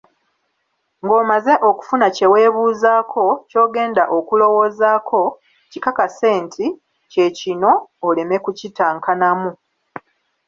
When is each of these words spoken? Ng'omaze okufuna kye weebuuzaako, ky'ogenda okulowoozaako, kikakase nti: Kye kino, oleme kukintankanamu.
Ng'omaze 1.03 1.53
okufuna 1.69 2.07
kye 2.15 2.27
weebuuzaako, 2.33 3.25
ky'ogenda 3.49 4.03
okulowoozaako, 4.17 5.21
kikakase 5.71 6.29
nti: 6.43 6.65
Kye 7.11 7.27
kino, 7.37 7.71
oleme 8.07 8.35
kukintankanamu. 8.43 9.51